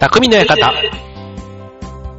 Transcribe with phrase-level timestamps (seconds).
[0.00, 1.08] 匠の館。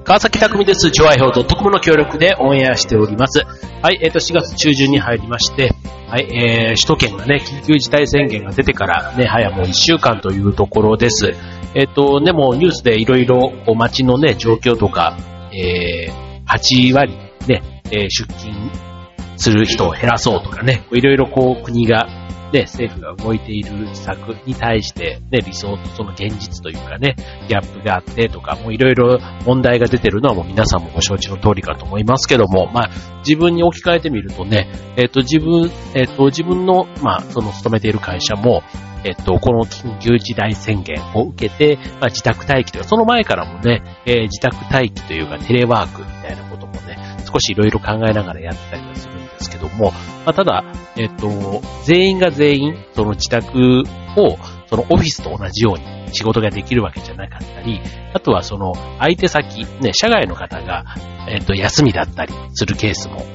[0.03, 0.91] 川崎匠です。
[0.91, 3.45] 調和表 .com の協力でオンエアしております。
[3.81, 5.71] はい、えっ、ー、と、4月中旬に入りまして、
[6.09, 11.33] はい、えー、首都圏がね、緊急事態宣言が出てからね、早もう1週間というところです。
[11.73, 15.17] えっ、ー、と、でもニュースでいろいろ街のね、状況とか、
[15.53, 17.13] えー、8割
[17.47, 18.71] ね、えー、出勤
[19.37, 22.09] する人を減らそうとかね、いろいろこう国が
[22.51, 27.15] ね、政府が動いている施策に対して、ね、理想とその現実というかね、
[27.47, 38.63] ギャップがあってとか、もういろいろ問題が出てるのはもう皆さんもご承知の通りかと思いますけども、まあ、自分に置き換えてみるとね、えっ、ー、と、自分、えっ、ー、と、自分の、まあ、その勤めている会社も、
[39.03, 46.97] えっと、この緊急事態宣言を受けて、まあ、自宅待機というか、その前からもね、えー、自宅待機というかテレワークみたいなこともね、
[47.31, 49.18] 少しいろいろ考えながらやってたりはする
[49.59, 49.91] ども、
[50.25, 50.63] まあ、ただ、
[50.95, 53.83] えっと、全員が全員、その自宅
[54.17, 54.37] を、
[54.67, 57.81] そのオフィスと同じように仕事ができるわけじゃなかったり、
[58.13, 60.85] あとはその相手先、ね、社外の方が、
[61.27, 63.25] えっと、休みだったりするケースも、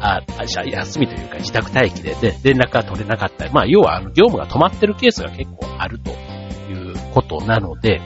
[0.00, 0.20] あ、
[0.64, 6.14] 休みというか自宅待機で、ね、連絡が取れなかったり、まあ、要はあの業務が止まってるケースが結構あるとい
[6.72, 8.00] うことなので、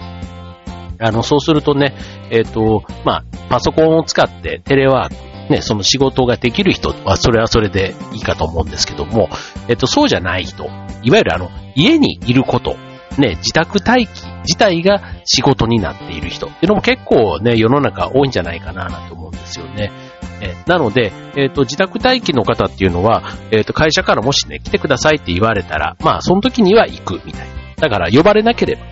[0.98, 1.95] あの、そうするとね、
[2.30, 9.28] えっ、と、まあ、パソコンを使ってテレワーク、ね、その仕事ができる人は、それはそれでいいかと思うんですけども、
[9.69, 10.64] えっと、そうじゃない人、
[11.03, 12.77] いわゆるあの、家にいること、
[13.19, 19.92] ね、自宅待機自体が仕事になっている人っていうのも結構ね、世の中多いんじゃないかななと思うんですよね。
[20.41, 27.55] えなので、えっ、と、自宅待機の方っていうのは、えっ、と、会社からもしね、来てくださいって言われたら、まあ、その時には行くみたいな。
[27.77, 28.83] だから、呼ばれなければ、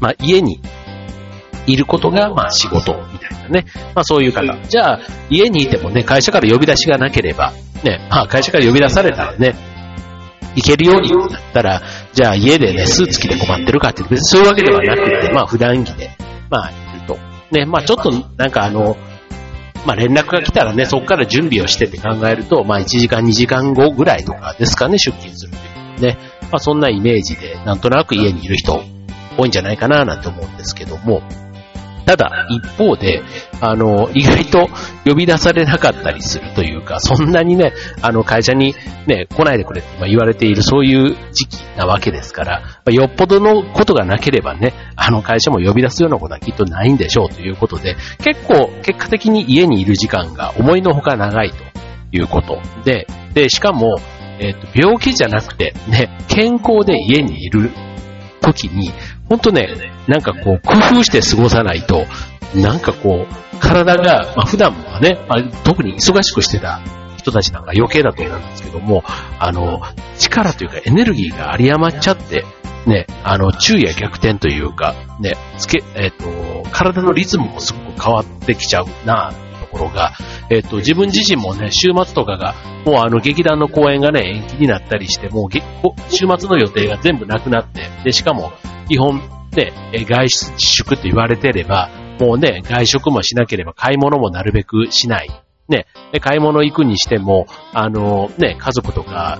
[0.00, 0.60] まあ、家に
[1.72, 3.66] いることが、まあ仕事みたいなね。
[3.94, 4.56] まあそういう方。
[4.68, 7.52] じゃあ、家にいてもね、会社から呼び出しがなければ、
[7.84, 9.54] ね、まあ会社から呼び出されたらね、
[10.56, 16.10] 行けるようになったら、じゃあ家でね、スーツ着て困ってるかって別にそういうわけではなくて、まあ普段着で、
[16.50, 17.18] まあいると。
[17.52, 18.96] ね、まあちょっとなんかあの、
[19.86, 26.18] まあ連絡が来たらね、そこから準備をしてって考えると、まあ1時間2時間後ぐらいとかですかね、出勤するっていうね。
[26.50, 28.82] まあそんなイメージで、なんとなく家にいる人
[29.36, 31.22] 多いんじゃないかななんて思うんですけども、
[32.08, 33.22] ただ、一方で、
[33.60, 34.70] あの、意外と
[35.04, 38.74] 呼び出されなかったりするというか、そんなにね、あの、会社に
[39.06, 47.94] ね、来ないでくれって言われているそういう時期なわけですから、よっぽどのことがなければね、あの会社も呼び出すようなことはきっとないんでしょうということで、
[48.24, 51.56] 結構、結果的に家にいる時間が思いのほか長いと
[52.16, 53.98] いうことで、で、しかも、
[54.40, 57.70] えっ、と、病気じゃなくて、ね、健康で家にいる
[58.52, 58.92] 時に、
[59.28, 59.68] ほんとね、
[60.06, 62.06] なんかこう、工夫して過ごさないと、
[62.54, 66.80] なんかこう、体が、まあ、普段はね、まあ、特に忙しくしてた
[67.16, 69.02] 人たちなんか余計だと思うんですけども、
[69.38, 69.82] あの、
[70.18, 72.44] 力というかエネルギーが有り余っちゃって、
[72.86, 79.32] ね、あの、昼夜逆転というか、ね、つけ、えっ、ー、と、体のリズムもすごく変わってきちゃうな、
[79.78, 80.12] ころが、
[80.50, 85.50] えっ、と、自分自身もね、週末とかが、もうあの、劇団の公演がね、延期になったりして、もう、
[86.10, 88.52] 週末の予定が全部なくなって、で、しかも、
[88.88, 89.72] 基本で、
[90.04, 91.90] 外出って言われてれば、
[92.20, 95.30] もうね、外食もしなければ買い物もなるべくしない。
[95.68, 99.38] ね、で、買い物行くにしても、あの、ね、家族とか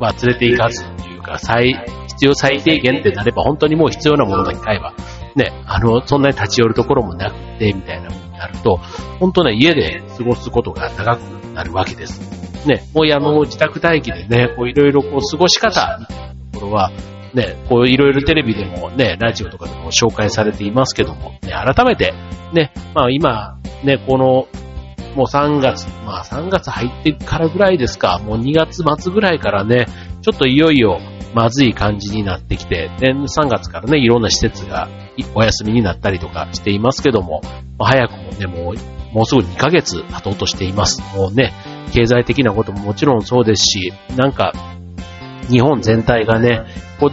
[0.00, 1.74] は連れて行かずというか、最、
[2.08, 4.94] 必要最低限ってなれば本当にもう必要なものだけ買えば、
[5.36, 8.80] ね、あの、そんなに立ち寄るところもなくて、みたいななると、
[9.20, 11.20] 本当ね、家で過ごすことが長く
[11.54, 12.20] なるわけです。
[12.66, 16.90] ね、もうあの、自宅待機でね、こういろいろこう過ごし方みたいなところは、
[17.34, 22.14] ね、こういろいろテレビでもね、ラジオとかでも紹介されていますけども、ね、改めて、
[22.52, 24.48] ね、まあ今、ね、この、
[25.14, 29.86] もう3月、まあ3月入ってからぐらいですか、もう2月末ぐらいからね、
[30.22, 31.00] ちょっといよいよ
[31.34, 34.88] まずい感じになってきて、で、3月からね、いろんな施設が
[35.34, 37.42] お休みになったりとかしていますけども、
[37.78, 38.74] 早くもね、もう、
[39.12, 41.02] もうすぐ2ヶ月経とうとしています。
[41.16, 41.52] もうね、
[41.92, 44.52] 経済的なことももちろんそうですし、なんか、
[45.48, 46.62] 日本全体がね、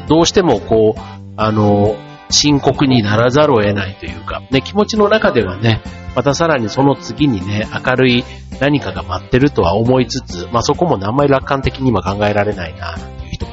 [0.08, 1.02] どうしてもこう、
[1.38, 1.96] あの、
[2.30, 5.82] 深刻にならざるを得ないというか、ね、気持ちの中ではね、
[6.16, 8.24] またさらにその次にね、明るい
[8.60, 13.52] 何かが待ってるとは思いつつ、まあそこもあんまり楽観的に今考えられないな、という人も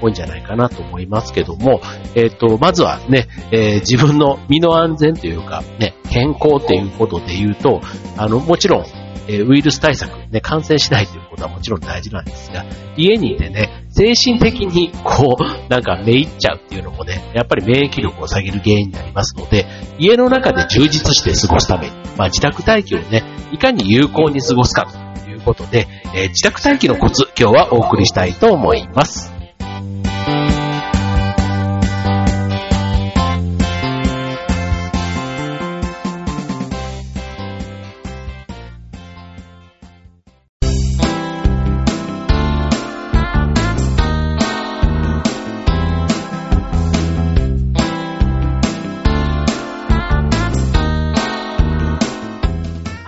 [0.00, 1.80] 多いんじゃないかなと思いますけども、
[2.14, 7.80] えっ、ー、と、まずはね、えー、自分の身の安全というか、ね、健康っていうことで言うと、
[8.16, 8.84] あの、もちろん、
[9.28, 12.64] えウイルス対策、ね、感染しないということはもちろん大事なんですが、
[12.96, 19.66] 家にいてね、精神的にこう、 なんかめいっちゃうっていうのもね、やっぱり免疫力を下げる原因になりますので、
[19.98, 23.22] 家の中で充実して過ごすために、まあ自宅待機をね、
[23.52, 29.33] いかに有効に過ごすかということで、えー、自宅待機のコツ、今日はお送りしたいと思います。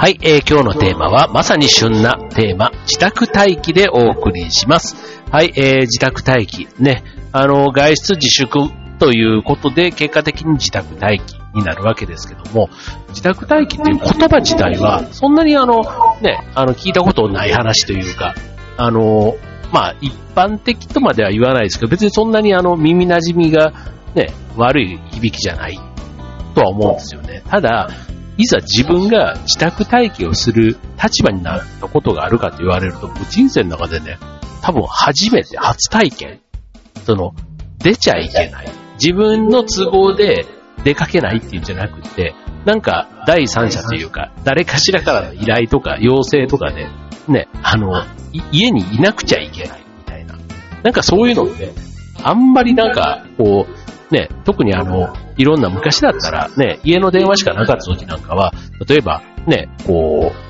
[0.06, 4.94] はい、えー今日のテーマは、まさに旬なテーマ、自宅待機でお送りします。
[5.32, 6.68] はい、えー自宅待機。
[6.78, 8.70] ね、あの、外出自粛
[9.00, 12.68] ということで、結果的に自宅待機になるわけですけども、
[13.08, 15.82] 自宅待機っていう言葉自体は、そんなにあの、
[16.22, 18.36] ね、あの、聞いたことない話というか、
[18.76, 19.34] あの、
[19.72, 23.72] まあ、一般的とまでは言わないですけど、別にそんなにあの、耳馴染みが、
[24.14, 25.80] ね、悪い響きじゃない
[26.54, 27.42] とは思うんですよね。
[27.50, 27.88] ただ、
[28.38, 34.18] いざ自分が自宅待機をする立場になったことがあるかと言われると、僕人生の中でね、
[34.62, 36.40] 多分初めて、初体験、
[37.04, 37.34] その、
[37.78, 38.68] 出ちゃいけない。
[39.00, 40.46] 自分の都合で
[40.84, 42.34] 出かけないっていうんじゃなくて、
[42.64, 46.88] なんか第三者というか、誰かしらからの依頼とか要請とかで、
[47.28, 48.04] ね、あの、
[48.52, 50.34] 家にいなくちゃいけないみたいな。
[50.82, 51.72] なんかそういうのって、
[52.22, 58.52] あんまりなんか、こう、ね、特にあの、いろんな昔だったらね、家の電話しかなかった時なんかは、
[58.88, 60.46] 例えばね、こう、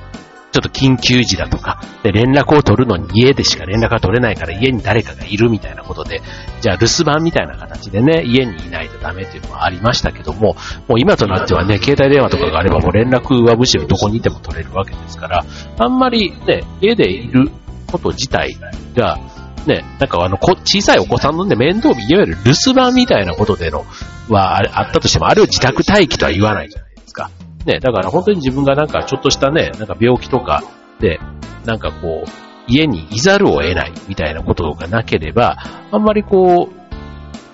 [0.53, 6.23] ちょっと緊急時だとか、で、連絡を取るのに家でしか連絡が取れないから家に誰かがいるみたいなことで、
[6.63, 10.57] じゃあ留守番みたいな形でね、家にいないとダメっていうのはありましたけども、
[10.89, 15.45] もう今となってはね、携帯電話とかがあればもう連絡はむしろどこにいても取れるわけですから、
[15.79, 17.51] あんまりね、家でいる
[17.87, 18.57] こと自体
[18.95, 19.19] が、
[19.67, 23.85] ね、なんかあの、小さいお子さんのね、面倒見、いわゆる留守番みたいなことでの、
[24.29, 27.31] はあったとしても、あれを自宅待機とは言わないじゃないですか。
[27.65, 30.63] ね、だから本当に自分がなんかちょっとしたね、なんか病気とか
[31.01, 31.21] で、
[31.65, 32.31] なんかこう、
[32.69, 35.57] 家にいざるを得ないみたいなことがなければ、
[35.91, 36.87] あんまりこう、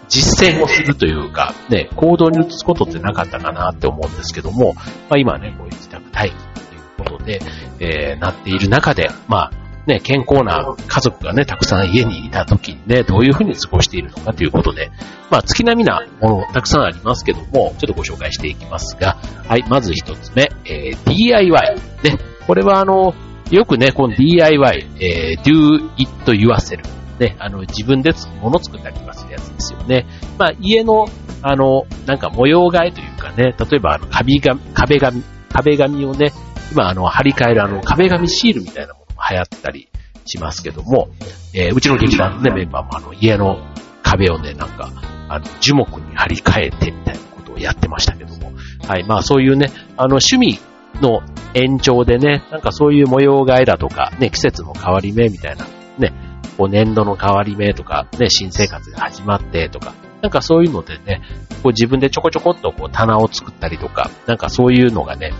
[0.09, 4.82] 実践をするというか、ね、行動に移すことってなかったかなって思うんですけども、ま
[5.17, 7.41] あ今ね、こういう自宅待機ということで、
[7.81, 14.90] えー、なっている中で、まあ、ね、健康な家族がね、たくさん家にいた時にね、どういうふうに過ごしているのかということで、
[15.31, 19.17] まあ、月並みなものたくさんありますけども、ちょっとご紹介していきますが、
[19.49, 21.76] はい、まず一つ目、えー DIY。
[22.05, 23.14] ね、これはあの、
[23.50, 27.02] よくね、この DIY、えー do it yourself。
[27.19, 30.06] ね、あの、自分で物作ったりとかするやつですよね。
[30.38, 31.06] まあ、家の、
[31.43, 36.32] あの、なんか模様替えというかね、例えばあの、壁紙、壁紙、壁紙をね、
[36.73, 38.94] 今あの、貼り替えるあの、壁紙シールみたいな
[39.32, 39.88] 流行ったり
[40.25, 41.08] しますけども、
[41.55, 43.58] えーうちの劇団の、メンバーもあの、家の
[44.02, 44.90] 壁をね、なんか、
[45.29, 48.52] あの、樹木に貼り替えてみたいなことをやってましたけども、
[48.87, 50.58] はい、まあそういうね、あの、趣味
[51.00, 51.23] の
[51.55, 55.67] 延長でね、なんかそういう模様替えだとか、ね、季節の変わり目みたいな、
[55.99, 56.12] ね、
[56.56, 61.23] こう年度の変わり目とか、ね、新生活が始まってとか、なんかそういうのでね、
[61.62, 65.32] こう自分でちょこちょこっとこう棚を作ったりとか、なんかそういうのがね、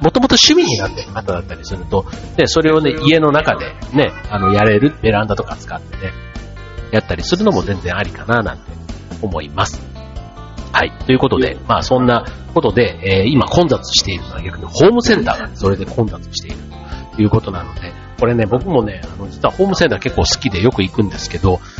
[0.00, 2.04] もともと趣味になってる方だったりすると、
[2.36, 6.12] ね、それをね、家の中でね、あの、やれる、ベランダとか使ってね、
[6.92, 8.72] やったりするのも全然ありかななんて
[9.22, 9.80] 思います。
[10.72, 10.92] はい。
[11.06, 12.24] ということで、まあそんな
[12.54, 16.56] ことで、えー今混雑しているのは逆にホームセンターがそれで混雑している
[17.16, 21.77] ということなので、これね、僕もね、あの、実はホームセンター結構好きでよく行くんですけど、うん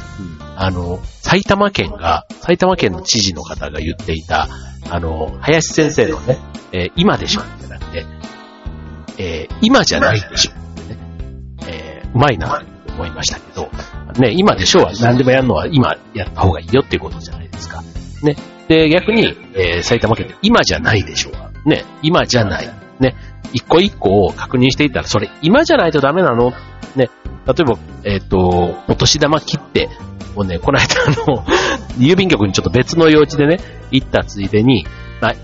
[0.61, 4.49] あの、埼玉県が、埼玉県の知事の方が言っていた、
[4.91, 6.39] あの、林先生のね、
[6.73, 8.05] えー今でしょじゃなくて、
[9.19, 10.51] えー今じゃないでしょ、
[10.89, 10.99] ね
[11.69, 13.71] えーうまいなと思いましたけど、
[14.21, 17.83] ね、今でしょは何でもやるのは今やった方がいいよっていうことじゃないですか。
[18.25, 18.37] ね。
[18.67, 22.69] で、逆に、えー埼玉県で今じゃないでしょは、ね、今じゃない。
[23.53, 26.53] 一個一個を確認していったら、それ今じゃないとダメなの？
[26.97, 27.11] ね。
[27.47, 28.39] 例えば、えっ、と、
[28.89, 29.89] お年玉切って、
[30.35, 31.45] もうね、この間あの、
[31.99, 33.59] 郵便局にちょっと別の用事でね、
[33.91, 34.87] 行ったついでに、
[35.21, 35.35] まあ、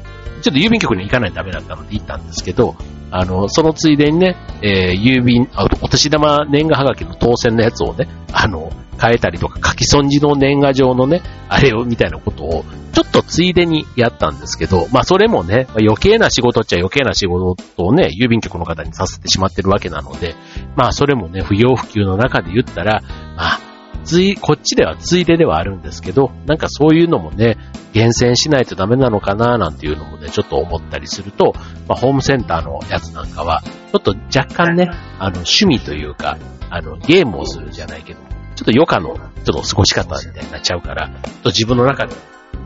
[0.44, 2.76] ちょっと郵便局に行かないとダメだったので行ったんですけど、
[3.10, 8.70] あの、そのついでにね、えー郵便、あお年玉年賀はがきの当選のやつをね、あの、
[9.00, 20.36] 変えたりとか、書き損じの年賀状のね、あれを、みたいなことを、ちょっとついでにやったんですけど、まあそれもね、余計な仕事っちゃ余計な仕事をね、郵便局の方にさせてしまってるわけなので、
[20.76, 23.00] まあそれもね、不要不急の中で言ったら、
[23.36, 23.60] まあ、
[24.04, 27.56] つい、こっちではついでではあるんですけど、なんかそういうのもね、
[27.92, 31.54] 厳選しないとダメなのかななんていうのもね、ちょっと思ったりすると、
[31.88, 36.38] まあホームセンターのやつなんかは、ちょっと若干ね、あの趣味というか、
[36.70, 38.20] あのゲームをするじゃないけど、
[38.56, 42.14] ちょっと余暇のちょっと過ごし方みたいになっちゃうから、ちょっと自分の中で、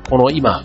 [0.09, 0.65] この今、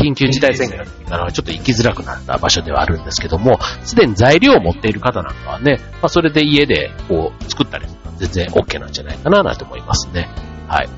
[0.00, 7.86] 緊急事態宣言が出てからちょっと行きづらくなった場所ではあるんですけども、すでに材料を持っている方なんかはね、まあそれで家でこう作ったり
[8.18, 10.28] 全然 OK なんじゃないかななんて思いますね。
[10.68, 10.88] はい。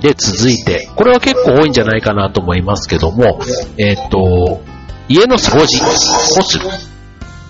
[0.00, 3.40] で、続いて、これは結構多いんじゃないかなと思いますけども、
[3.78, 4.62] えーと、
[5.08, 6.66] 家の掃除をする。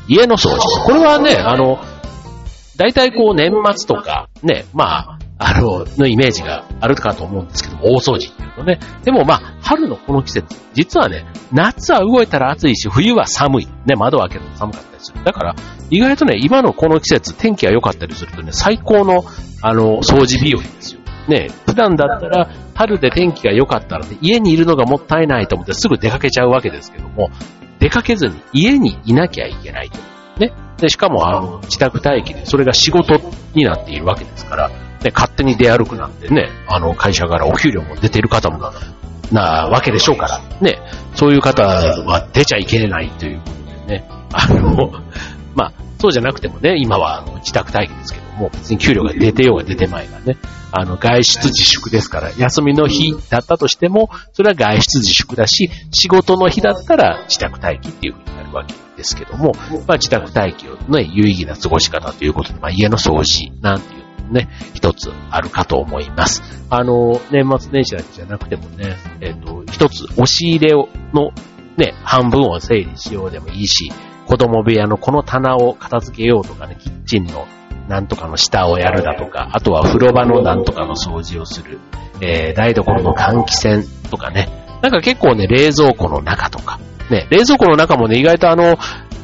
[0.09, 0.61] 家の掃除。
[0.85, 1.81] これはね、あの、
[2.77, 8.81] 大体こう年末とか、ね、まあ、あの、のイメージがあるかと思うんですけど、大掃除っていうとね。
[9.05, 13.69] でもまあ、春のこの季節、実はね、夏は動いたら暑いし、冬は寒い。
[13.85, 15.23] ね、窓を開けると寒かったりする。
[15.25, 15.55] だから、
[15.91, 19.25] 意外とね、今のこの季節、天気が良かったりするとね、最高の、
[19.61, 21.01] あの、掃除日和ですよ。
[21.29, 27.31] ね、普段だったら、春で天気が良かったら、ね、家にいるのがもったいないと思ってすぐ出かけちゃうわけですけども、
[27.79, 29.99] 出かけずに家にいなきゃいけないと。
[30.39, 30.53] ね。
[30.79, 33.21] で、しかも、あの、自宅待機で、それが仕事
[33.55, 34.71] になっているわけですから、
[35.03, 38.59] ね、勝手に出歩くなんてね、あの、会社からお給料も出てる方も
[39.31, 40.79] なわけでしょうから、ね、
[41.15, 44.93] そういう方は出ちゃいけないということでね、あの、
[45.55, 50.37] まあ、そうじゃなくてもね、今は自宅待機ですけども、別に給料が出てようが出てまいがね、
[50.73, 59.53] あの、外出自粛ですから、休みの日だったとしても、それは外出自粛だし、仕事の日だったら自宅待機っていう風になるわけですけども、
[59.87, 63.96] まあ、自宅待機をね、有意義な過ごし方ということで、まあ、家の掃除なんて
[64.27, 66.43] いうね、一つあるかと思います。
[66.71, 71.31] あの、年末年始だけじゃなくてもね、えっ、ー、と、一つ押し入れの
[71.77, 73.91] ね、半分を整理しようでもいいし、
[74.27, 77.47] 子供部屋のこの棚を片付けようとかね、キッチンの
[77.89, 81.79] なんとかの下をやるだとか、あとは風呂場のなんとかの掃除をする、
[82.21, 84.49] えー、台所の換気扇とかね、
[84.83, 86.81] なんか結構ね、冷蔵庫の中とか、
[87.11, 88.77] ね、冷蔵庫の中もね、意外とあの、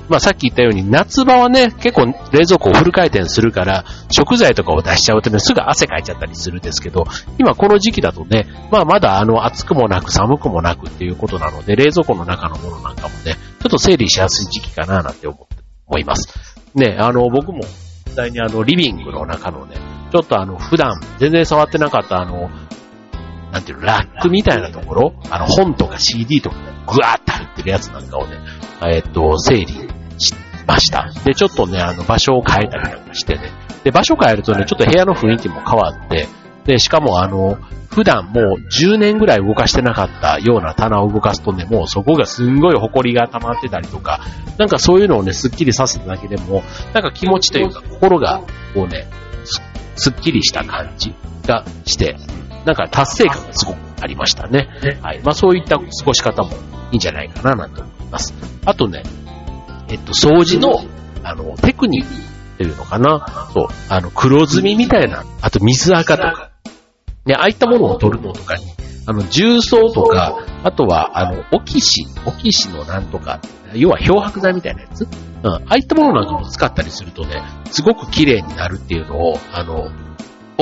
[0.09, 7.05] まあさっき言ったように夏場はね、結構冷蔵庫をフル回転するから、食材とかを出しちゃうとね、すぐ汗かいちゃったりするんですけど、
[7.39, 16.35] 今この時期だとね、まあまだあの暑くもなく寒くもなくっていうことなので、冷蔵庫の中のものなんかもね、ちょっと整理しやすい時期かななんて思って思います。
[16.75, 17.61] ね、あの僕も
[18.07, 19.77] 実際にあのリビングの中のね、
[20.11, 22.51] ちょっとあの普段全然触ってなかったあの、
[23.53, 26.57] なんていうの、ラックみたいなところ、あの本とか CD とか
[26.87, 28.39] ぐわーって入ってるやつなんかをね、
[28.93, 29.67] えっと、整理
[30.19, 30.35] し
[30.67, 31.13] ました。
[31.25, 33.51] で、ちょっとね、あの場所を変えたりなんかしてね。
[33.85, 36.29] で、場所変えるとね、ちょっと部屋の雰囲気も変わって、
[36.65, 37.59] で、しかもあの、
[37.91, 44.21] 普段もう10年ぐらい動かしてなかったような棚を動かすとね、もうそこがすんごい埃が溜まってたりとか、
[44.57, 46.63] なんかそういうのをね、スッキリさせただけでも、
[46.95, 48.41] なんか気持ちというか心が
[48.75, 49.07] こうね、
[49.97, 51.15] すっきりした感じ
[51.47, 52.17] がして、
[52.65, 54.69] なんか達成感がすごくありましたね。
[55.01, 55.21] はい。
[55.23, 56.51] まあそういった過ごし方も
[56.91, 58.35] いいんじゃないかななんて思います。
[58.65, 59.03] あとね、
[59.89, 60.85] えっと、掃除の、
[61.23, 62.11] あの、テクニック
[62.55, 63.49] っていうのかな。
[63.53, 63.67] そう。
[63.89, 66.51] あの、黒ずみみたいな、あと水垢とか。
[67.25, 68.65] ね、ああいったものを取るのとかに、
[69.07, 73.41] あの、重曹とか、あとは、あの、オキシ、オキシのなんとか、
[73.75, 75.07] 要は漂白剤みたいなやつ
[75.43, 75.49] うん。
[75.49, 79.89] ああいったものなんかも使ったりするとね、すごく綺麗になるっていうのを、あの、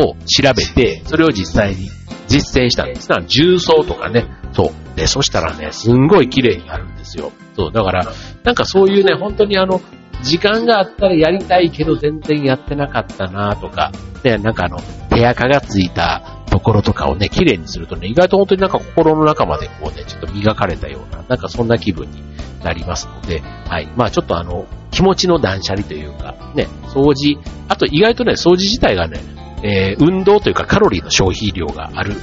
[0.00, 1.90] を調べて、それを実際に
[2.28, 3.08] 実践したんです。
[3.08, 4.96] だから重曹とかね、そう。
[4.96, 7.32] で、そしたらね、すんごい綺麗になるんですよ。
[7.56, 7.72] そう。
[7.72, 8.12] だから、
[8.44, 9.80] なんかそういうね、本当にあの、
[10.22, 13.90] 時間があったらやりたいけど全然やってなかったなとか、
[14.22, 14.78] ね、なんかあの、
[15.08, 22.22] 手垢がついたところとかをね、綺麗にするとね、意外と本当になんか心の中までこうね、ちょっと磨かれたような、なんかそんな気分に
[22.62, 23.88] なりますので、はい。
[23.96, 29.20] まあちょっとあの、気持ちの断捨離というか、ね、掃除、あと意外とね、掃除自体がね、
[29.62, 32.14] えー、運動というかカロリーの消費量がある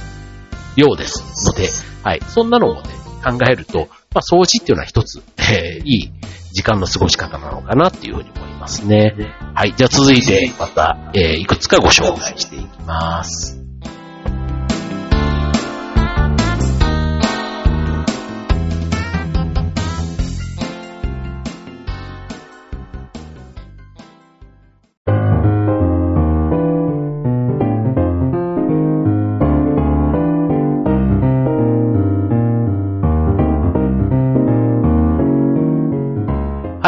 [0.76, 1.68] ようですので、
[2.02, 2.20] はい。
[2.28, 2.82] そんなのをね、
[3.24, 6.12] 考えると、まあ掃除っていうのは一つ、えー、いい
[6.52, 9.14] 時間の過ごし方なのかなっていうふうに思いますね。
[9.54, 9.74] はい。
[9.76, 13.67] じゃあ続いて、また、えー、いくつかご紹介していきます。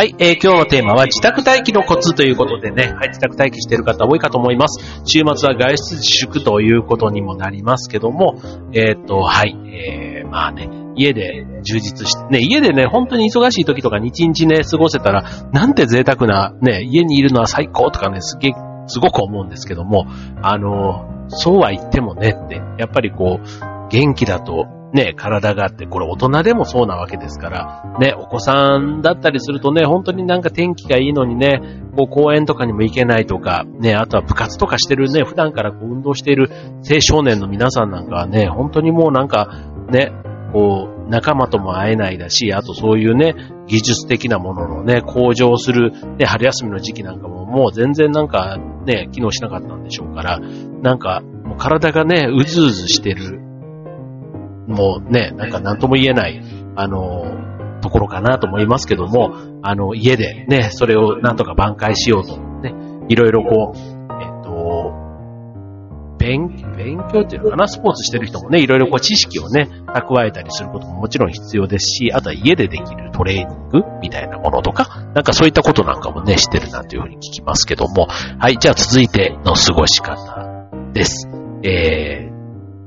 [0.00, 5.02] はい、えー、今日のテーマは自宅待機のコツということでね、はい、自宅待機している方多いかと思います。
[5.04, 8.40] 週末は外出自粛ということにもなりますけども、
[8.72, 18.52] えっ、と、はい、えー、まあね、家で充実して、ね、家でね、本当に忙しい時とか日日ね、過ごせたら、なんて贅沢な、ね、家にいるのは最高とかね、すげえ
[18.86, 20.06] すごく思うんですけども、
[20.40, 31.60] あの、そうは言ってもねって、やっぱりこう、元気だとね、体があって、これ大人でもそうなわけですから、ね、お子さんだったりするとね、本当になんか天気がいいのにね、
[31.96, 36.50] こう公園とかにも行けないとか、ね、あとは部活とかしてるね、普段からこう運動している
[36.90, 39.48] 青少年の皆さんなんかはね、本当にもうなんか、
[39.90, 40.12] ね、
[40.52, 43.34] こう、仲間とも会えないだし、あとそういうね、
[43.66, 50.40] 技術的なもののね、向上する、ね、春休みの時期なんかももう全然なんかね、機能しなかったんでしょうから、
[50.82, 51.22] なんか、
[51.58, 53.39] 体がね、うずうずしてる
[54.70, 56.40] もうね、なんか何とも言えない、
[56.76, 62.74] あの、ところかなと思いますけども、あの、家でね、それをなんとか挽回しようと、ね、
[63.08, 63.78] いろいろこう、
[64.22, 64.92] えっと、
[66.18, 78.06] 勉、勉強っていうのかな、スポーツしてる人もね、いろいろこう知識をね、蓄えたりすることももちろん必要ですし、あとは家でできるトレーニングみたいなものとか、なんかそういったことなんかもね、してるなというふうに聞きますけども、
[78.38, 81.26] はい、じゃあ続いての過ごし方です。
[81.62, 82.29] えー、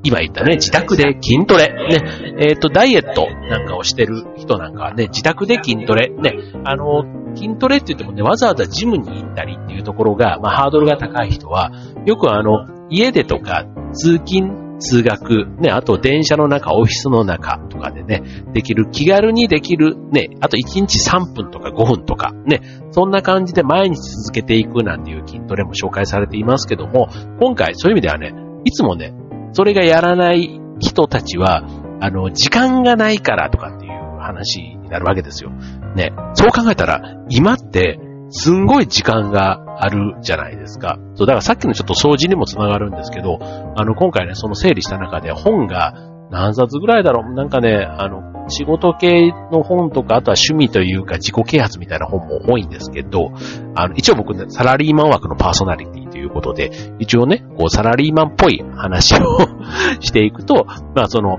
[0.04, 1.72] 今言ったね、自宅で筋トレ。
[1.88, 6.10] ね、えっ、ー、と、ダイエットなんかをしてる人なんかはね、自宅で筋トレ。
[6.10, 6.34] ね、
[6.64, 11.72] あの、筋トレって言ってもね、わざわざジムに行ったりっていうところが、まあ、ハードルが高い人は、
[12.04, 27.08] よくあの、家でとか、通勤、通学、ね、あと電車の中、オフィスの中とかでね、できる、気軽にできる、ね、あと1日3分とか5分とか、ね、そんな感じで毎日続けていくなんていう筋トレも紹介されていますけども、
[27.40, 28.34] 今回そういう意味ではね、
[28.64, 29.14] いつもね、
[29.54, 31.62] それがやらない人たちは、
[32.00, 35.50] あの、時間がないからとかっていう話になるわけですよ。
[35.96, 36.12] ね。
[36.34, 37.98] そう考えたら、今って、
[38.30, 40.98] すんごい時間があるじゃないですか。
[41.14, 43.38] そう、だからさっきのちょっと掃除にもつながるんですけど、
[43.76, 45.94] あの、今回ね、その整理した中で本が
[46.30, 47.34] 何冊ぐらいだろう？
[47.34, 53.32] なんかね、あの、仕事系の本とか、あとは趣味というか自己啓発みたいな本も多いんですけど、
[53.74, 59.38] あの、一応僕ね、サラリーマン枠のパーソナリティということで、一応ね、こう、サラリーマンっぽい話を
[60.00, 61.38] していくと、まあ、その、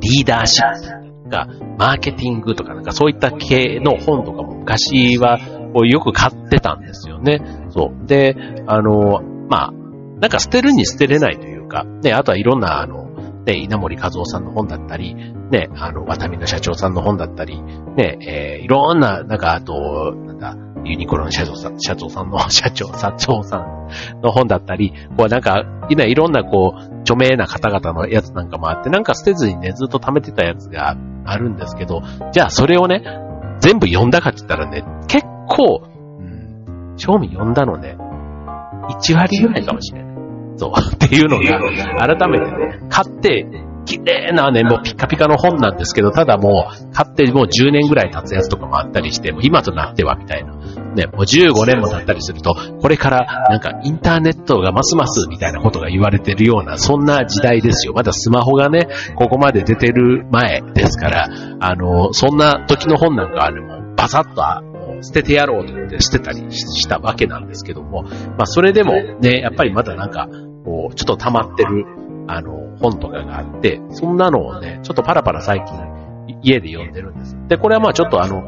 [0.00, 5.40] リーダーシップが、マーケティングとかなんかそういった系の本とかも昔は
[5.82, 7.40] よく買ってたんですよね。
[7.70, 8.06] そう。
[8.06, 9.72] で、あの、まあ、
[10.20, 13.04] なんか捨てるに捨てれないというか、ね、あとはいろんな、あの、
[13.44, 15.16] ね、稲森和夫さんの本だったり、
[15.50, 23.88] ね、あの、ワタミの社長さんの本だったり、ね、えー、いろんな、なんか、あと、なんだ、ユニコロン社長さん、社長さんの、 社長、社長さん
[24.22, 33.02] の本だったり、こうなんか、今いろんなこう、著名な方々のやつなんかもあって、なんか捨てずにね、ずっと貯めてたやつがあるんですけど、じゃあそれをね、
[33.60, 35.82] 全部読んだかって言ったらね、結構、
[36.18, 37.96] うん、賞味読んだのね、
[39.00, 40.14] 1割ぐらいかもしれない。
[40.56, 40.72] そう。
[40.94, 43.46] っていうのが、改めてね、買って、
[43.84, 50.54] 綺麗なね、もうピッカピカの本なんですけど、ただもう、買ってもう10年ぐらい経つやつとかもあったりして、もう今となってはみたいな。
[50.94, 57.92] ね、もう15年も経ったりすると、これからなんかインターネットがますますみたいなことが言われてるような、そんな時代ですよ。
[57.94, 61.28] まだスマホがね、ここまで出てる前ですから、
[61.60, 64.42] あの、そんな時の本なんかはね、もうバサッと
[65.02, 70.28] 捨ててやろうと思って捨てたりしたわけなんですけども、まあそれでもね、やっぱりまだなんか、
[70.64, 71.84] こう、ちょっと溜まってる、
[72.26, 75.76] あの、本とかがあって、そんなのをね、ちょっとパラパラ最近
[76.42, 77.36] 家で読んでるんです。
[77.48, 78.42] で、これはまあちょっとあの、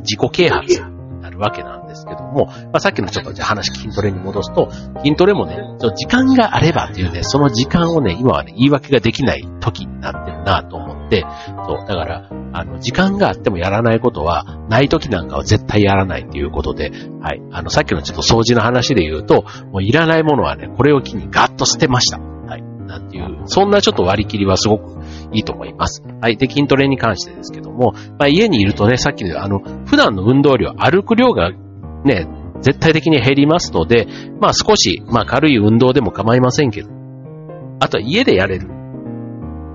[0.00, 11.24] 自己啓発になるわけなんですけども、まあさっきのちょっとじゃ話筋トレに戻すと、筋トレもね、ちょ時間があればっていうね、その時間をね、今はね、言い訳ができない時になってるなと思って、
[11.66, 17.42] そう、だから、あの、時間があってもやらないことは、ない時なんかは絶対やらないっていうことで、はい。
[17.50, 22.33] あの、さっきのちょっと掃除の話で言うと、もういらないものはね、これを機にガッと捨てました。
[22.94, 25.00] なんていう、そんなちょっと割り切りはすごく
[25.32, 26.02] いいと思います。
[26.20, 26.36] はい。
[26.36, 31.50] で、筋トレに関してですけども、まあ家にいるとね、さっきのあの、普段の運動量、歩く量が
[32.04, 32.28] ね、
[32.60, 34.06] 絶対的に減りますので、
[34.40, 36.90] まあ少し、まあ軽い運動でも構いませんけど、
[37.80, 38.68] あとは家でやれる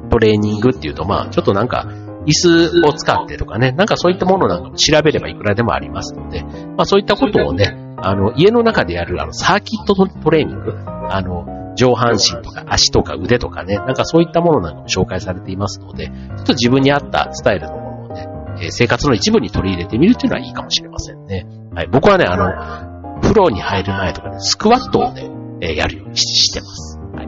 [0.09, 1.87] トレーニングっていうと、まあちょっとなんか、
[2.25, 7.65] 椅子を使ってとかね、なんかそういったものなんかも調べればいくらでもありますので、まあそういったことをね、
[7.97, 10.73] あの、家の中でやるあの、サーキットトレーニング、
[11.09, 18.27] あの、上半身とか足とか腕とかね、なんかそういったものなんかも紹介されていますので、ちょっと自分に合ったスタイルのものをね、
[18.61, 21.45] え生活の一部に取り入れてみるっていうのはいいかもしれませんね。
[21.73, 25.29] はい、僕はね、あの、風呂に入る前とかね、スクワットをね、
[25.61, 26.99] えやるようにしてます。
[27.13, 27.27] はい。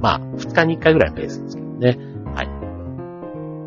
[0.00, 1.98] まあ、二日に一回ぐらいのペースですけどね。
[2.34, 2.62] はい。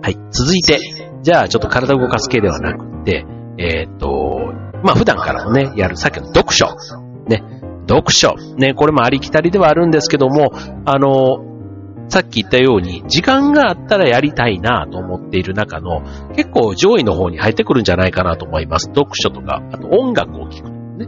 [0.01, 0.79] はい続いて、
[1.23, 3.25] じゃあちょっと体を動かす系ではなくて、
[3.57, 6.67] えっ、と、まあ普段からもね、やるさっきの読書。
[7.27, 7.43] ね。
[7.87, 8.35] 読書。
[8.57, 10.51] ね、これもありきたりではあるんですけども、
[10.85, 11.43] あの、
[12.07, 16.01] さっき言ったように、時間があったらやりたいなと思っている中の、
[16.35, 18.87] 結構上位の方に入ってくるんじゃないかなと思います。
[18.87, 20.69] 読書とか、あと音楽を聴く。
[20.69, 21.07] ね。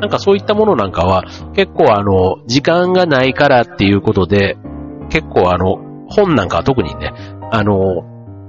[0.00, 4.58] なんかそういったものなんかは、結構あの、時間がないからっていうことで、
[5.08, 7.12] 結構あの、本なんかは特にね、
[7.50, 8.02] あの、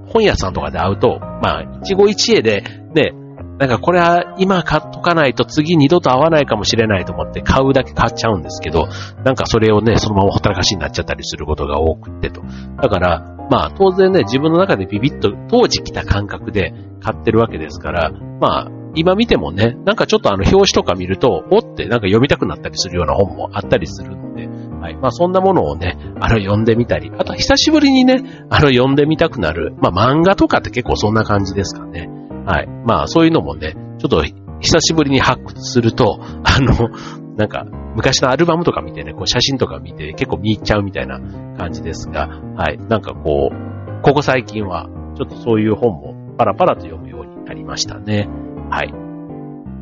[0.08, 3.14] 本屋さんとかで会うと、まあ、一期一会で、ね、
[3.60, 8.88] なんかこれは今買っとかないと次二度と会わないかもしれないと思って買うだけ買っちゃうんですけど、
[9.24, 12.42] なんかそれをね、そのままほったらかしになっちゃったりすることが多くってと。
[12.82, 24.96] だから、まあ当然ね、自分の中でビビッと当時来た感覚で買ってるわけですから、まあ今見てもね、なんかちょっとあの表紙とか見ると、おってなんか読みたくなったりするような本もあったりするので、はい。
[24.96, 32.10] まあそんなものをね、あの読んでみたり、あと久しぶりにね、あの読んでみたくなる、まあ漫画とかって結構そんな感じですかね。
[32.46, 32.68] はい。
[32.86, 34.24] まあそういうのもね、ちょっと
[34.60, 36.90] 久しぶりに発掘すると、あの、
[37.38, 41.20] なんか、昔のアルバムとか見てね、こう写真とか見て結構見入っちゃうみたいな
[41.58, 42.78] 感じですが、はい。
[42.78, 48.28] なんかこう、ここ最近は、ちょっとそういう本もパラパラと読むようになりましたね。
[48.70, 48.94] はい。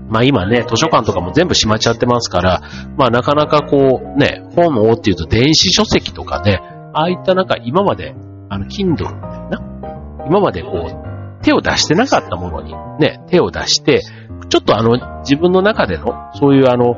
[0.09, 2.61] まあ今ね、図書館とかも全部閉まっちゃってますから、
[2.95, 6.61] まあなかなかこうね、本をっていうと電子書籍とかね、
[6.93, 8.15] ああいったなんか今まで、
[8.49, 9.09] あの、Kindle みたい
[9.49, 11.06] な、今までこう、
[11.41, 14.01] 手を出してなかったものにね、手を出して、
[14.49, 16.95] ちょっとあの、自分の中での、そういうあの、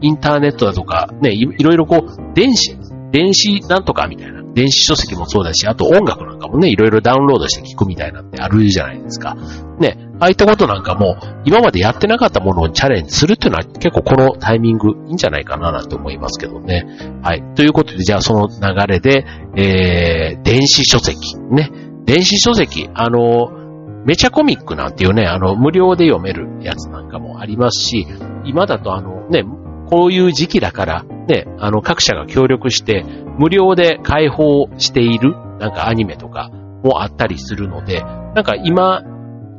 [0.00, 2.76] インターネットだとか、ね、いろいろこう、電子、
[3.10, 9.36] 電子なんとかみたいな、電子書籍もそうだし、あと音楽なんかもね、いろいろダウンロードして聞くみたいなってあるじゃないですか。
[9.80, 16.86] ね、ああいったことなんかも、今までやってなかったものをチャレンジするっていうのは結構このタイミングいいんじゃないかななんて思いますけどね。
[17.22, 17.42] はい。
[17.56, 19.24] ということで、じゃあその流れで、
[19.56, 21.36] えー、電子書籍。
[21.50, 21.70] ね。
[22.04, 23.63] 電子書籍、あの、
[24.04, 28.06] めちゃコミックなんていうね、あの、無料で読めるやつなんかもありますし、
[28.44, 29.44] 今だとあのね、
[29.88, 33.04] こういう時期だから、ね、あの、各社が協力して、
[33.38, 36.50] 無料で開放している、なんかアニメとか
[36.82, 38.02] もあったりするので、
[38.34, 39.02] なんか今、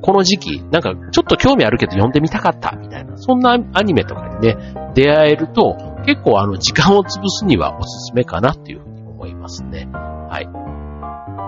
[0.01, 4.55] この時期、なんかちょっと興味あるけど読んでみたかった、みたいな、そんなアニメとかにね、
[4.93, 9.87] 出会えると、結構あの、時間を潰すにはおすすめかなっていうふうに思いますね。
[9.91, 10.47] はい。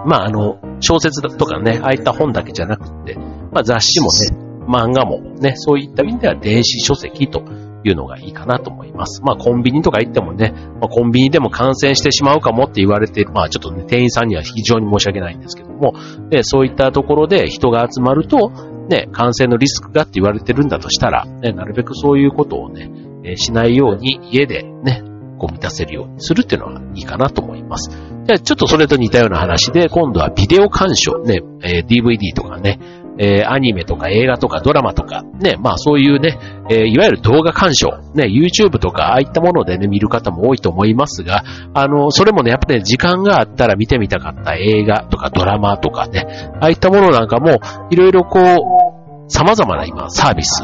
[0.06, 3.15] まああの、小説とかね、ああいった本だけじゃなくて、
[3.52, 7.43] まあ雑誌もね、漫画もね、そういった意味では電子書籍と
[7.84, 9.22] いうのがいいかなと思います。
[9.24, 15.93] まあコンビニとか行ってもね、まあ、コンビニでも感染してしまうかもって言われて、まあちょっとね、店員さんには非常に申し訳ないんですけども、
[16.30, 18.52] でそういったところで人が集まると、
[18.89, 25.04] ね、感染のリスクがって言われてるんだとしたら、ね、なるべくそういうことをね、しないように家でね、
[25.38, 27.89] こう満たせるようにするっていうのはいいかなと思います。
[27.89, 32.80] じゃあちょっとそれと似たような話で、今度はビデオ鑑賞、ね、えー、DVD とかね、
[33.19, 36.38] えー、アニメとか映画とかドラマとか、ね、まあそういうね、
[36.69, 46.26] えー、いわゆる動画鑑賞、ね、YouTube とかああいったものでね、見る方も多いと思いますが、あの、それもね、やっぱね、時間があったら見てみたかった映画とかドラマとかね、
[46.62, 50.63] ああいったものなんかも、いろいろこう、様々な今、サービス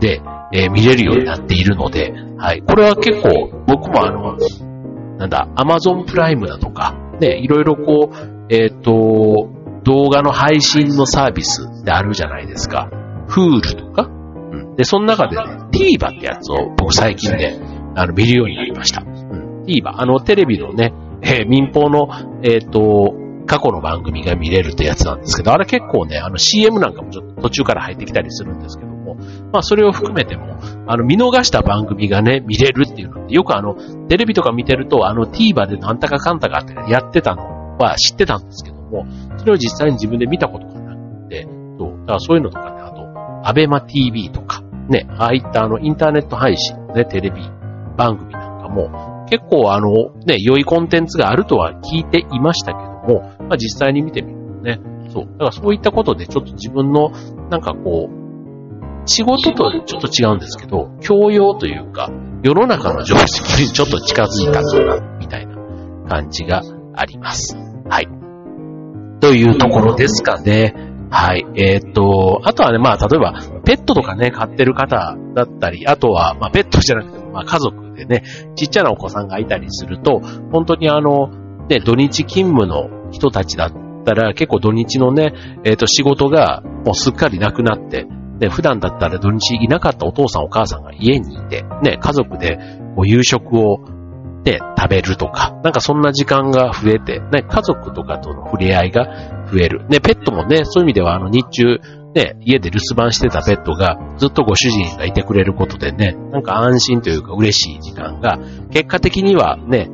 [0.00, 0.20] で、
[0.54, 2.62] えー、見れるようになっているので、はい。
[2.62, 4.36] これは結構、僕もあの、
[5.18, 9.50] なんだ、Amazon プライムだとか、ね、いろいろこう、えっ、ー、と、
[9.82, 12.88] 動画の配信のサービスであるじゃないですか。
[13.28, 14.04] Hulu とか。
[14.04, 14.76] うん。
[14.76, 17.58] で、その中でね、TVer ってやつを僕最近ね、
[17.96, 19.02] あの、見るようになりました。
[19.02, 19.64] うん。
[19.64, 22.08] TVer、あの、テレビのね、えー、民放の、
[22.44, 23.14] えっ、ー、と、
[23.46, 28.93] 過去の番組が見れるってやつなんですけど、あれ結構ね、あの CM なんかもちょっと途中から入ってきたりするんですけど
[29.52, 33.74] まあそれを含めても、あの見逃した番組がね、見れるっていうのって、よくあの、
[34.08, 39.06] テレビとか見てると、あの TVer でなんたかかんたかってやってたのは知ってたんですけども、
[39.38, 41.48] それを実際に自分で見たことがなくて、
[41.78, 41.98] そう。
[42.00, 47.42] だからそういうのとかね、あと、アベマ TV とか、ね、ああいったあの、インターネット配信ね、テレビ
[47.96, 55.24] 番組なんかも、結構あの、ね、良いコンテンツがあるとは聞いていましたけども、まあ実際に見てみるとね、そう。
[55.24, 57.10] だからそういったことでちょっと自分の、
[57.50, 58.23] なんかこう、
[59.06, 62.10] 仕事とちょっと違うんですけど、教養というか、
[62.42, 65.56] 世の中の常識にちょっと近づいたかな、みたいな
[66.08, 66.62] 感じが
[66.94, 67.56] あります。
[67.88, 68.08] はい。
[69.20, 70.74] というところですかね。
[71.10, 71.46] はい。
[71.54, 78.24] えー、っと、あとはね、まあ、例えば、ペットとかね、飼ってる方だったり、あとは、まあ、ペットじゃなくても、まあ、家族でね、
[78.56, 81.28] ちっちゃなお子さんがいたりすると、本当にあの、
[81.68, 83.72] ね、土日勤務の人たちだっ
[84.04, 85.32] たら、結構土日のね、
[85.64, 88.06] えー、っと、仕事がもうすっかりなくなって、
[88.40, 92.58] ね、普段だったら土日いなかったお父さんお母さんが家にいて、ね、家族で
[92.96, 93.78] こう夕食を
[94.44, 99.06] で食べるとか、なんかそんな時間が増えて、ね、家族とかとの触れ合いが
[99.50, 99.86] 増える。
[99.88, 101.80] ね、ペットもね、そういう意味ではあの日中、
[102.14, 108.38] ね、家で留守番してたペットがずっとご主人がいてくれることでね、なんか安心というか嬉しい時間が、
[108.70, 109.88] 結果的にはね、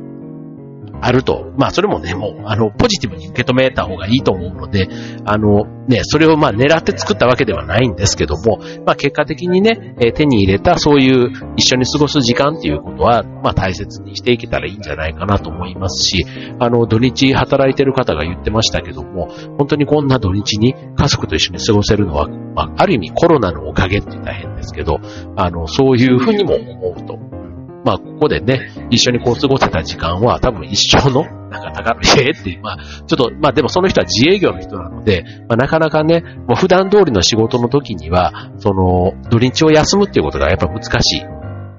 [1.01, 1.51] あると。
[1.57, 4.87] まあそれもね、もう、あの、ポジティブに受け止めた方がいいと思うので、
[5.25, 16.25] あの、ね、それをまあ狙って作ったわけではないんですけども、まあ結果的にね、え手に入れたそういう一緒に過ごす時間っていうことは、まあ大切にしていけたらいいんじゃないかなと思いますし、
[16.59, 24.99] あの、土日働いてる方が言ってましたけども、本当にこんな土日に家族と一緒に過ごせるのは、まあある意味コロナのおかげって言ったら変ですけど、
[25.35, 27.40] あの、そういうふうにも思うと
[27.83, 41.25] まあ、ここでね、一緒にこう過ごせた時間は多分一生の、なんか宝えって、まあ、ちょっと、まあでもその人は自営業の人なので、まあなかなかね、もう普段通りの仕事の時には、その、土日を休むっていうことがやっぱ難しい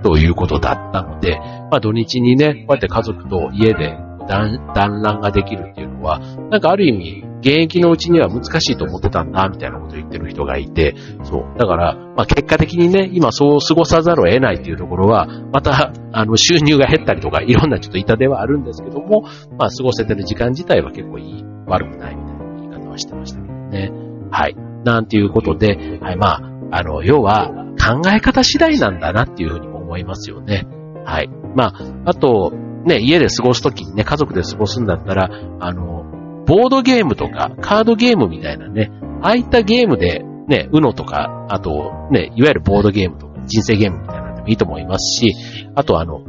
[0.03, 1.39] ということだったので、
[1.71, 3.97] まあ土日にね、こうやって家族と家で
[4.29, 6.19] 団団らんができるっていうのは、
[6.51, 11.59] なんかある意味、現役のうちには難しいと思ってたんだ、みたいなことを言ってる人がいて、そう。
[11.59, 19.23] だから、まあ結果的にね、今そう過ごさざるを得ないっていうところは、また、 あの、収入が減ったりとか、いろんなちょっと痛手はあるんですけども、
[19.59, 23.93] まあ過ごせてる時間自体は結構いい、悪くないみたいな言い方はしてましたけどね。
[24.31, 24.57] はい。
[24.85, 27.51] なんていうことで、はい、まあ、あの、要は、
[27.83, 30.67] 考え方次第なんだなっていうふうにも思いますよね。
[31.05, 31.29] はい。
[31.57, 31.73] まあ、
[32.05, 32.53] あと、
[32.85, 36.05] ね、家で過ごすときにね、家族で過ごすんだったら、あの、
[36.47, 38.91] ボードゲームとか、カードゲームみたいなね、
[39.23, 45.35] ああいったゲームで、ね、うのとか、あと、ね、いわゆるボードゲームとか、人生ゲームみたいなのでもいいと思いますし、
[45.75, 46.21] あとあの、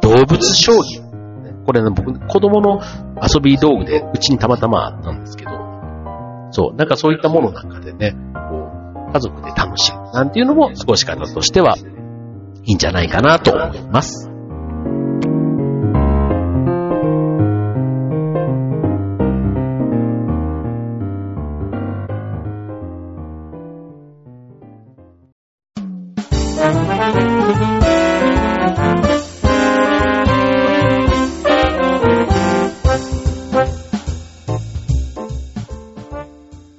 [0.00, 1.12] 動物将棋。
[1.64, 2.80] これね、僕、子供の
[3.22, 5.50] 遊び道具で、うちにたまたまあったんですけど、
[6.50, 8.68] そう、なんかそういったものなんかでね、こ
[9.08, 11.76] う、家族で楽しむなんていうのも過ごし方としては
[12.64, 14.31] いいんじゃないかなと思います。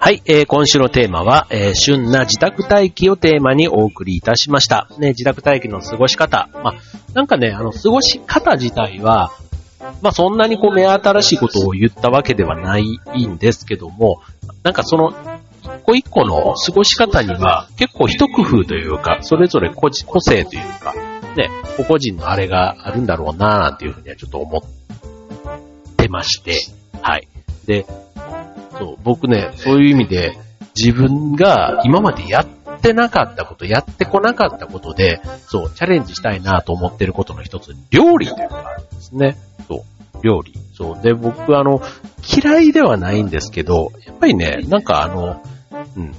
[0.06, 4.89] はい、えー、今週のテーマは、えー、旬な自宅待機をテーマにお送りいたしました。
[4.97, 6.49] ね、自宅待機の過ごし方。
[6.54, 6.73] まあ、
[7.13, 9.32] なんかね、あの、過ごし方自体は、
[10.02, 14.21] まあ、そんなにこう、目新しいことを言ったわけではないんですけども、
[14.63, 15.13] なんかその、
[15.86, 20.94] 個一個の過ごし方には、結構一工夫というか、それぞれ個個性というか、
[21.36, 26.60] ね、個々人のあれがあるんだろうななんていうふうにはちょっと思ってまして、
[27.02, 27.28] はい。
[27.66, 27.86] で、
[28.78, 30.38] そう、僕ね、そういう意味で、
[30.76, 39.38] 自分が今までやってなかったこと、やってこなかったことで、そう、チャレンジしたいなと思ってることの一つ、料理というのがあるんですね。
[39.68, 40.54] そう、料理。
[40.74, 41.02] そう。
[41.04, 41.82] で、僕あの、
[42.44, 45.42] 嫌いではないんですけど、やっぱりね、なんかあの、
[45.98, 46.13] うん。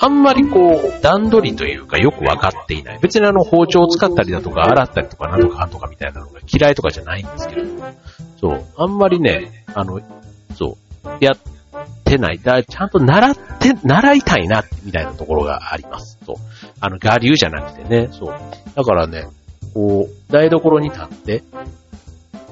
[0.00, 2.98] あんまりこう、段取りというかよくわかっていない。
[3.00, 7.66] 別にあの包丁を使ったりだとか、洗ったりとかなんとかとかみたいなのが嫌いとかじゃないんですけど、
[8.40, 10.00] そう、あんまりね、あの、
[10.54, 11.36] そう、やっ
[12.04, 16.16] てないだ、ちゃんと習って、習いたいな、みたいなところがあります。
[16.24, 16.36] そう。
[16.80, 18.34] あの、我流じゃなくてね、そう。
[18.76, 19.26] だからね、
[19.74, 21.42] こう、台所に立って、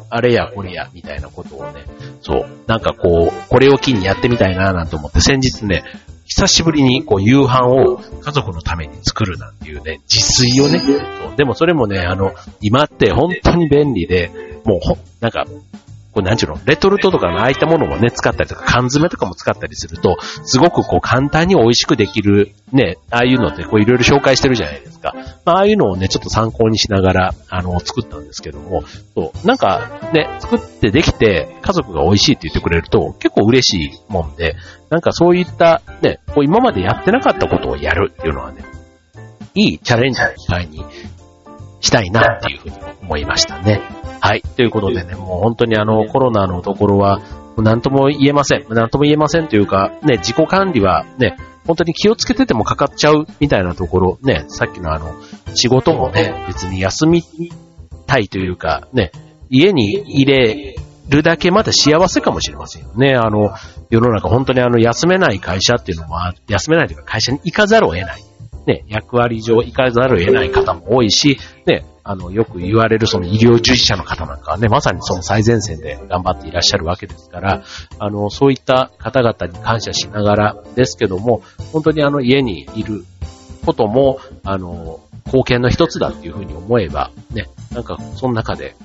[0.09, 1.85] あれやこれや、みたいなことをね、
[2.23, 5.85] そう、なんかこう、これを機にやってみたいな、なんて思って、先日ね、
[6.37, 10.83] 久しぶりにこう夕飯を家族のために作るなんていうね、自炊をね、
[11.35, 14.31] でもそれもね、あの、今って本当に便利で、
[14.67, 15.47] もうほ、なんか、
[16.17, 25.13] こうなんちゅうの、レトルトとかのああいったものもね、使ったりとか、缶詰とかも使ったりすると、すごくこう簡単に美味しくできる、ね、ああいうのってこういろいろ紹介してるじゃないですか。
[25.45, 28.83] まあ、ああいうのをね、ちょっと参考にしながら、あの、作ったんですけども、
[29.15, 34.57] そう、なんかね、作ってできて、家族が美味しいって言ってくれると、結構嬉しいもんで、
[34.89, 38.65] なんかそういった、ね、こう今までやってなかったことをやるっていうのはね、
[39.55, 40.83] いいチャレンジの機会に
[41.87, 43.81] したいなっていうふうに思いましたね。
[44.21, 44.43] はい。
[44.43, 47.21] ということでね、もう本当にあの、コロナのところは、
[47.57, 48.67] 何とも言えません。
[48.69, 55.15] 何とも言えませんというか、ね、自己管理はね、本当に気をつけててもかかっちゃうみたいなところ、ね、さっきのあの、
[55.55, 57.23] 仕事もね、別に休み
[58.07, 59.11] たいというか、ね、
[59.49, 60.77] 家に入れ
[61.09, 63.15] るだけまだ幸せかもしれませんよね。
[63.15, 63.51] あの、
[63.91, 68.26] 世の中本当にあの、休めない会社っていうのは、休めないというか会社に行かざるを得ない。
[68.67, 77.63] ね、役割上行かざるを得ない方も多いし、ね、あの、よく言われるその医療従事者の方なんかはね、まさにその最前線で頑張っていらっしゃるわけですから、
[77.99, 83.05] あの、そういった方々に感謝しながらですけども、本当にあの家にいる
[83.65, 88.77] ことも、あの、貢献の一つだっていうふうに思えば、ね、なんかその中で、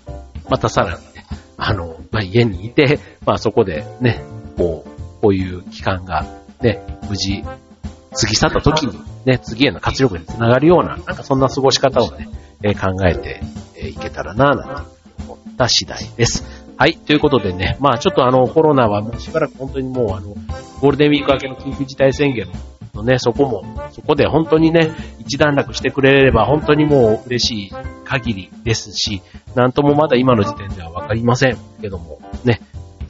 [0.50, 1.26] またさらにね、
[1.58, 4.24] あの、まあ、家にいて、まあそこでね、
[4.58, 6.26] こう、こういう期間が
[6.62, 12.30] ね、無事過ぎ去った時にね、次への活力につながるような、なんかそんな過ごし方をね、
[12.64, 13.42] え考えて
[13.88, 14.92] いけたらな、なんて
[15.24, 16.44] 思った次第です。
[16.78, 16.98] はい。
[16.98, 20.36] ということでね、まあちょっとあの、コロナはもうしばらく本当にもうあの、
[20.80, 22.48] ゴールデンウィーク明けの緊急事態宣言
[22.94, 27.72] のね、そこも、そこで本当にね、一段落してくれれば本当にもう嬉しい
[28.06, 29.22] 限りですし、
[29.56, 32.62] なんともまだ今の時点ではわかりませんけども、ね、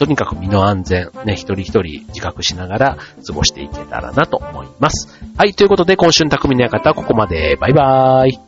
[0.02, 5.24] とにかく身の安全、ね、一人一人自覚しながら過ごしていけたらなと思います。
[5.38, 7.56] はい、ということで今週の匠の館はここまで。
[7.56, 8.40] バイバーイ。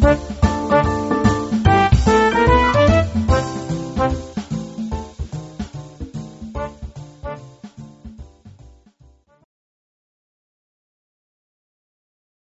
[0.00, 0.37] Thank you.